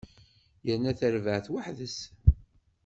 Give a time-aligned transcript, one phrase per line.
[0.67, 1.97] Yerna tarbaεt weḥd-s.